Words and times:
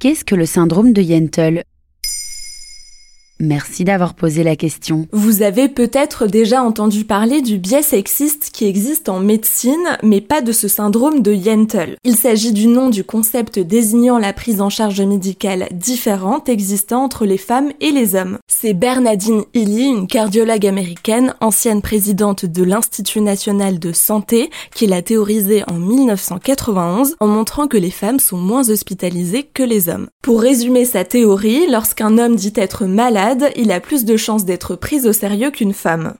Qu'est-ce 0.00 0.24
que 0.24 0.36
le 0.36 0.46
syndrome 0.46 0.92
de 0.92 1.02
Yentl? 1.02 1.64
Merci 3.40 3.84
d'avoir 3.84 4.14
posé 4.14 4.42
la 4.42 4.56
question. 4.56 5.06
Vous 5.12 5.42
avez 5.42 5.68
peut-être 5.68 6.26
déjà 6.26 6.60
entendu 6.60 7.04
parler 7.04 7.40
du 7.40 7.58
biais 7.58 7.82
sexiste 7.82 8.50
qui 8.52 8.66
existe 8.66 9.08
en 9.08 9.20
médecine, 9.20 9.96
mais 10.02 10.20
pas 10.20 10.40
de 10.40 10.50
ce 10.50 10.66
syndrome 10.66 11.22
de 11.22 11.32
Yentl. 11.32 11.94
Il 12.02 12.16
s'agit 12.16 12.52
du 12.52 12.66
nom 12.66 12.90
du 12.90 13.04
concept 13.04 13.60
désignant 13.60 14.18
la 14.18 14.32
prise 14.32 14.60
en 14.60 14.70
charge 14.70 15.00
médicale 15.02 15.68
différente 15.70 16.48
existant 16.48 17.04
entre 17.04 17.26
les 17.26 17.38
femmes 17.38 17.70
et 17.80 17.92
les 17.92 18.16
hommes. 18.16 18.38
C'est 18.48 18.74
Bernadine 18.74 19.44
Illy, 19.54 19.84
une 19.84 20.08
cardiologue 20.08 20.66
américaine, 20.66 21.34
ancienne 21.40 21.80
présidente 21.80 22.44
de 22.44 22.64
l'Institut 22.64 23.20
national 23.20 23.78
de 23.78 23.92
santé, 23.92 24.50
qui 24.74 24.88
l'a 24.88 25.02
théorisé 25.02 25.62
en 25.70 25.74
1991 25.74 27.14
en 27.20 27.26
montrant 27.28 27.68
que 27.68 27.76
les 27.76 27.92
femmes 27.92 28.18
sont 28.18 28.38
moins 28.38 28.68
hospitalisées 28.68 29.44
que 29.44 29.62
les 29.62 29.88
hommes. 29.88 30.08
Pour 30.22 30.40
résumer 30.40 30.84
sa 30.84 31.04
théorie, 31.04 31.70
lorsqu'un 31.70 32.18
homme 32.18 32.34
dit 32.34 32.52
être 32.56 32.86
malade, 32.86 33.27
il 33.56 33.72
a 33.72 33.80
plus 33.80 34.04
de 34.04 34.16
chances 34.16 34.44
d'être 34.44 34.76
pris 34.76 35.06
au 35.06 35.12
sérieux 35.12 35.50
qu'une 35.50 35.74
femme. 35.74 36.14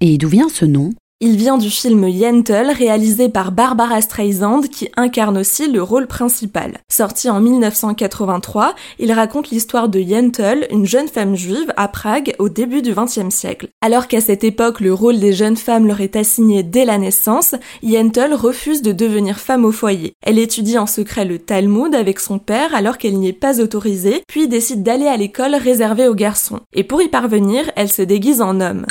Et 0.00 0.18
d'où 0.18 0.28
vient 0.28 0.48
ce 0.48 0.64
nom? 0.64 0.90
Il 1.20 1.36
vient 1.36 1.58
du 1.58 1.68
film 1.68 2.06
Yentl 2.06 2.70
réalisé 2.70 3.28
par 3.28 3.50
Barbara 3.50 4.00
Streisand 4.00 4.60
qui 4.60 4.88
incarne 4.96 5.38
aussi 5.38 5.66
le 5.68 5.82
rôle 5.82 6.06
principal. 6.06 6.78
Sorti 6.88 7.28
en 7.28 7.40
1983, 7.40 8.76
il 9.00 9.10
raconte 9.10 9.50
l'histoire 9.50 9.88
de 9.88 9.98
Yentl, 9.98 10.68
une 10.70 10.86
jeune 10.86 11.08
femme 11.08 11.34
juive 11.34 11.72
à 11.76 11.88
Prague 11.88 12.36
au 12.38 12.48
début 12.48 12.82
du 12.82 12.94
XXe 12.94 13.34
siècle. 13.34 13.68
Alors 13.80 14.06
qu'à 14.06 14.20
cette 14.20 14.44
époque 14.44 14.78
le 14.78 14.94
rôle 14.94 15.18
des 15.18 15.32
jeunes 15.32 15.56
femmes 15.56 15.88
leur 15.88 16.00
est 16.00 16.14
assigné 16.14 16.62
dès 16.62 16.84
la 16.84 16.98
naissance, 16.98 17.56
Yentl 17.82 18.32
refuse 18.34 18.82
de 18.82 18.92
devenir 18.92 19.40
femme 19.40 19.64
au 19.64 19.72
foyer. 19.72 20.14
Elle 20.22 20.38
étudie 20.38 20.78
en 20.78 20.86
secret 20.86 21.24
le 21.24 21.40
Talmud 21.40 21.96
avec 21.96 22.20
son 22.20 22.38
père 22.38 22.76
alors 22.76 22.96
qu'elle 22.96 23.18
n'y 23.18 23.28
est 23.28 23.32
pas 23.32 23.60
autorisée, 23.60 24.22
puis 24.28 24.46
décide 24.46 24.84
d'aller 24.84 25.08
à 25.08 25.16
l'école 25.16 25.56
réservée 25.56 26.06
aux 26.06 26.14
garçons. 26.14 26.60
Et 26.72 26.84
pour 26.84 27.02
y 27.02 27.08
parvenir, 27.08 27.64
elle 27.74 27.88
se 27.88 28.02
déguise 28.02 28.40
en 28.40 28.60
homme. 28.60 28.86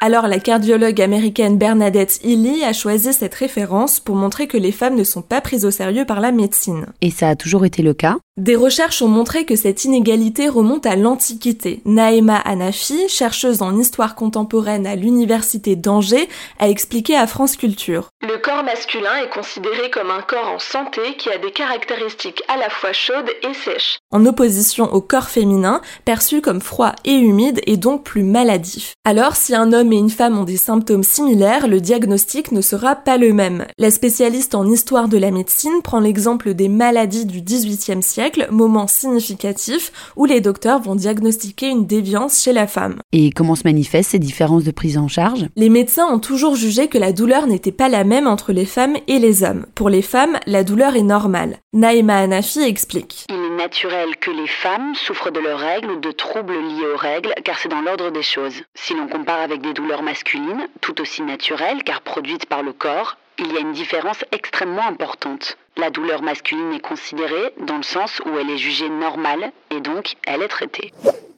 Alors 0.00 0.28
la 0.28 0.38
cardiologue 0.38 1.00
américaine 1.00 1.58
Bernadette 1.58 2.20
Healy 2.22 2.62
a 2.62 2.72
choisi 2.72 3.12
cette 3.12 3.34
référence 3.34 3.98
pour 3.98 4.14
montrer 4.14 4.46
que 4.46 4.56
les 4.56 4.70
femmes 4.70 4.94
ne 4.94 5.02
sont 5.02 5.22
pas 5.22 5.40
prises 5.40 5.64
au 5.64 5.72
sérieux 5.72 6.04
par 6.04 6.20
la 6.20 6.30
médecine. 6.30 6.86
Et 7.00 7.10
ça 7.10 7.30
a 7.30 7.34
toujours 7.34 7.64
été 7.64 7.82
le 7.82 7.94
cas 7.94 8.16
des 8.38 8.54
recherches 8.54 9.02
ont 9.02 9.08
montré 9.08 9.44
que 9.44 9.56
cette 9.56 9.84
inégalité 9.84 10.48
remonte 10.48 10.86
à 10.86 10.94
l'Antiquité. 10.94 11.82
Naema 11.84 12.36
Hanafi, 12.36 13.08
chercheuse 13.08 13.62
en 13.62 13.76
histoire 13.76 14.14
contemporaine 14.14 14.86
à 14.86 14.94
l'université 14.94 15.74
d'Angers, 15.74 16.28
a 16.60 16.68
expliqué 16.68 17.16
à 17.16 17.26
France 17.26 17.56
Culture. 17.56 18.10
Le 18.22 18.38
corps 18.38 18.62
masculin 18.62 19.16
est 19.24 19.30
considéré 19.30 19.90
comme 19.90 20.10
un 20.12 20.22
corps 20.22 20.52
en 20.54 20.60
santé 20.60 21.00
qui 21.18 21.30
a 21.30 21.38
des 21.38 21.50
caractéristiques 21.50 22.42
à 22.46 22.56
la 22.56 22.70
fois 22.70 22.92
chaudes 22.92 23.30
et 23.42 23.54
sèches. 23.54 23.98
En 24.12 24.24
opposition 24.24 24.92
au 24.92 25.00
corps 25.00 25.28
féminin, 25.28 25.82
perçu 26.04 26.40
comme 26.40 26.60
froid 26.60 26.92
et 27.04 27.14
humide 27.14 27.60
et 27.66 27.76
donc 27.76 28.04
plus 28.04 28.22
maladif. 28.22 28.94
Alors, 29.04 29.34
si 29.34 29.52
un 29.54 29.72
homme 29.72 29.92
et 29.92 29.98
une 29.98 30.10
femme 30.10 30.38
ont 30.38 30.44
des 30.44 30.56
symptômes 30.56 31.02
similaires, 31.02 31.66
le 31.66 31.80
diagnostic 31.80 32.52
ne 32.52 32.60
sera 32.60 32.94
pas 32.94 33.16
le 33.16 33.32
même. 33.32 33.66
La 33.78 33.90
spécialiste 33.90 34.54
en 34.54 34.70
histoire 34.70 35.08
de 35.08 35.18
la 35.18 35.32
médecine 35.32 35.82
prend 35.82 35.98
l'exemple 35.98 36.54
des 36.54 36.68
maladies 36.68 37.26
du 37.26 37.42
XVIIIe 37.42 38.02
siècle 38.02 38.27
moment 38.50 38.86
significatif 38.86 39.92
où 40.16 40.24
les 40.24 40.40
docteurs 40.40 40.80
vont 40.80 40.94
diagnostiquer 40.94 41.68
une 41.68 41.86
déviance 41.86 42.42
chez 42.42 42.52
la 42.52 42.66
femme. 42.66 43.00
Et 43.12 43.30
comment 43.30 43.54
se 43.54 43.64
manifestent 43.64 44.10
ces 44.10 44.18
différences 44.18 44.64
de 44.64 44.70
prise 44.70 44.98
en 44.98 45.08
charge? 45.08 45.46
Les 45.56 45.68
médecins 45.68 46.06
ont 46.06 46.18
toujours 46.18 46.56
jugé 46.56 46.88
que 46.88 46.98
la 46.98 47.12
douleur 47.12 47.46
n'était 47.46 47.72
pas 47.72 47.88
la 47.88 48.04
même 48.04 48.26
entre 48.26 48.52
les 48.52 48.66
femmes 48.66 48.96
et 49.06 49.18
les 49.18 49.42
hommes. 49.42 49.66
Pour 49.74 49.90
les 49.90 50.02
femmes, 50.02 50.38
la 50.46 50.64
douleur 50.64 50.96
est 50.96 51.02
normale. 51.02 51.58
Naïma 51.72 52.18
Hanafi 52.18 52.60
explique. 52.60 53.26
Il 53.28 53.34
est 53.36 53.56
naturel 53.56 54.16
que 54.16 54.30
les 54.30 54.46
femmes 54.46 54.94
souffrent 54.94 55.30
de 55.30 55.40
leurs 55.40 55.58
règles 55.58 55.90
ou 55.90 56.00
de 56.00 56.12
troubles 56.12 56.54
liés 56.54 56.86
aux 56.94 56.96
règles 56.96 57.34
car 57.44 57.58
c'est 57.58 57.68
dans 57.68 57.82
l'ordre 57.82 58.10
des 58.10 58.22
choses. 58.22 58.62
Si 58.74 58.94
l'on 58.94 59.08
compare 59.08 59.40
avec 59.40 59.60
des 59.60 59.74
douleurs 59.74 60.02
masculines, 60.02 60.68
tout 60.80 61.00
aussi 61.00 61.22
naturelles 61.22 61.82
car 61.84 62.00
produites 62.02 62.46
par 62.46 62.62
le 62.62 62.72
corps, 62.72 63.16
il 63.38 63.52
y 63.52 63.56
a 63.56 63.60
une 63.60 63.72
différence 63.72 64.24
extrêmement 64.32 64.86
importante. 64.86 65.56
La 65.76 65.90
douleur 65.90 66.22
masculine 66.22 66.72
est 66.72 66.80
considérée 66.80 67.52
dans 67.60 67.76
le 67.76 67.82
sens 67.82 68.20
où 68.26 68.38
elle 68.38 68.50
est 68.50 68.58
jugée 68.58 68.88
normale 68.88 69.52
et 69.70 69.80
donc 69.80 70.14
elle 70.26 70.42
est 70.42 70.48
traitée. 70.48 70.92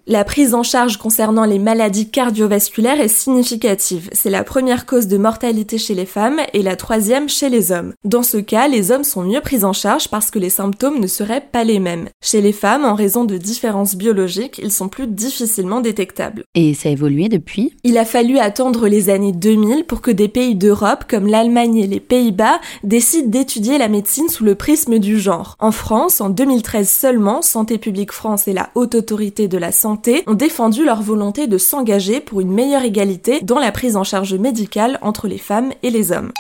La 0.07 0.25
prise 0.25 0.55
en 0.55 0.63
charge 0.63 0.97
concernant 0.97 1.45
les 1.45 1.59
maladies 1.59 2.09
cardiovasculaires 2.09 3.01
est 3.01 3.09
significative. 3.09 4.09
C'est 4.13 4.31
la 4.31 4.45
première 4.45 4.87
cause 4.87 5.09
de 5.09 5.19
mortalité 5.19 5.77
chez 5.77 5.95
les 5.95 6.07
femmes 6.07 6.41
et 6.55 6.63
la 6.63 6.75
troisième 6.75 7.29
chez 7.29 7.51
les 7.51 7.71
hommes. 7.71 7.93
Dans 8.05 8.23
ce 8.23 8.39
cas, 8.39 8.67
les 8.67 8.93
hommes 8.93 9.05
sont 9.05 9.23
mieux 9.23 9.43
pris 9.43 9.63
en 9.63 9.75
charge 9.75 10.09
parce 10.09 10.31
que 10.31 10.39
les 10.39 10.49
symptômes 10.49 11.01
ne 11.01 11.07
seraient 11.07 11.45
pas 11.53 11.65
les 11.65 11.81
mêmes. 11.81 12.09
Chez 12.23 12.41
les 12.41 12.53
femmes, 12.53 12.87
en 12.87 12.95
raison 12.95 13.25
de 13.25 13.37
différences 13.37 13.95
biologiques, 13.95 14.59
ils 14.63 14.73
sont 14.73 14.89
plus 14.89 15.07
difficilement 15.07 15.83
détectables. 15.83 16.45
Et 16.55 16.73
ça 16.73 16.89
a 16.89 16.93
évolué 16.93 17.29
depuis? 17.29 17.77
Il 17.85 17.99
a 17.99 18.07
fallu 18.07 18.39
attendre 18.39 18.89
les 18.89 19.11
années 19.11 19.33
2000 19.33 19.85
pour 19.85 20.01
que 20.01 20.11
des 20.11 20.29
pays 20.29 20.55
d'Europe 20.55 21.05
comme 21.09 21.27
l'Allemagne 21.27 21.77
et 21.77 21.87
les 21.87 22.01
Pays-Bas 22.01 22.61
décident 22.85 23.29
d'étudier 23.29 23.77
la 23.77 23.89
médecine 23.89 24.31
sous 24.31 24.45
le 24.45 24.55
prisme 24.55 24.99
du 24.99 25.21
genre. 25.21 25.57
En 25.61 25.73
France, 25.73 26.23
en 26.23 26.31
2013 26.31 26.89
seulement, 26.89 27.43
Santé 27.43 27.77
publique 27.77 28.13
France 28.13 28.49
et 28.49 28.55
la 28.55 28.71
Haute 28.75 28.95
Autorité 28.95 29.47
de 29.47 29.59
la 29.59 29.73
Santé 29.73 29.90
ont 30.27 30.35
défendu 30.35 30.85
leur 30.85 31.03
volonté 31.03 31.47
de 31.47 31.59
s'engager 31.59 32.21
pour 32.21 32.41
une 32.41 32.53
meilleure 32.53 32.83
égalité 32.83 33.41
dans 33.43 33.59
la 33.59 33.73
prise 33.73 33.97
en 33.97 34.05
charge 34.05 34.35
médicale 34.35 34.99
entre 35.03 35.29
les 35.29 35.39
femmes 35.39 35.73
et 35.83 35.91
les 35.91 36.13
hommes. 36.13 36.33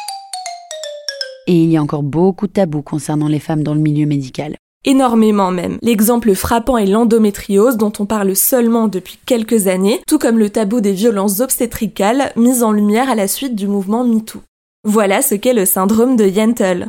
Et 1.46 1.54
il 1.54 1.70
y 1.70 1.76
a 1.76 1.82
encore 1.82 2.02
beaucoup 2.02 2.46
de 2.46 2.52
tabous 2.52 2.82
concernant 2.82 3.28
les 3.28 3.40
femmes 3.40 3.62
dans 3.62 3.74
le 3.74 3.80
milieu 3.80 4.06
médical. 4.06 4.56
Énormément 4.84 5.50
même. 5.50 5.78
L'exemple 5.82 6.34
frappant 6.34 6.78
est 6.78 6.86
l'endométriose 6.86 7.76
dont 7.76 7.92
on 7.98 8.06
parle 8.06 8.34
seulement 8.34 8.88
depuis 8.88 9.18
quelques 9.26 9.66
années, 9.66 10.00
tout 10.06 10.18
comme 10.18 10.38
le 10.38 10.48
tabou 10.48 10.80
des 10.80 10.92
violences 10.92 11.40
obstétricales 11.40 12.32
mis 12.36 12.62
en 12.62 12.72
lumière 12.72 13.10
à 13.10 13.14
la 13.14 13.28
suite 13.28 13.54
du 13.54 13.66
mouvement 13.66 14.04
MeToo. 14.04 14.40
Voilà 14.84 15.20
ce 15.20 15.34
qu'est 15.34 15.52
le 15.52 15.66
syndrome 15.66 16.16
de 16.16 16.24
Yentl. 16.24 16.88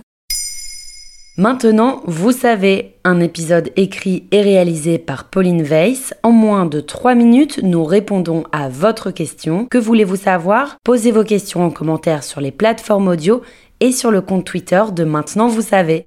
Maintenant, 1.37 2.01
vous 2.05 2.33
savez, 2.33 2.95
un 3.05 3.21
épisode 3.21 3.71
écrit 3.77 4.27
et 4.31 4.41
réalisé 4.41 4.97
par 4.97 5.29
Pauline 5.29 5.63
Weiss. 5.63 6.13
En 6.23 6.31
moins 6.31 6.65
de 6.65 6.81
3 6.81 7.15
minutes, 7.15 7.61
nous 7.63 7.85
répondons 7.85 8.43
à 8.51 8.67
votre 8.67 9.11
question. 9.11 9.65
Que 9.65 9.77
voulez-vous 9.77 10.17
savoir? 10.17 10.75
Posez 10.83 11.11
vos 11.11 11.23
questions 11.23 11.63
en 11.63 11.69
commentaire 11.69 12.25
sur 12.25 12.41
les 12.41 12.51
plateformes 12.51 13.07
audio 13.07 13.41
et 13.79 13.93
sur 13.93 14.11
le 14.11 14.19
compte 14.19 14.45
Twitter 14.45 14.83
de 14.93 15.05
Maintenant, 15.05 15.47
vous 15.47 15.61
savez. 15.61 16.05